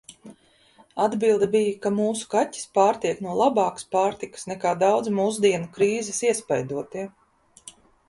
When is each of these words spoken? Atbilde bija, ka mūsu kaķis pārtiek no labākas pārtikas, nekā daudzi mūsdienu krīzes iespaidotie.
Atbilde 1.03 1.49
bija, 1.55 1.73
ka 1.83 1.91
mūsu 1.97 2.31
kaķis 2.31 2.65
pārtiek 2.79 3.21
no 3.27 3.37
labākas 3.43 3.87
pārtikas, 3.99 4.49
nekā 4.55 4.75
daudzi 4.87 5.17
mūsdienu 5.21 5.73
krīzes 5.81 6.27
iespaidotie. 6.31 7.11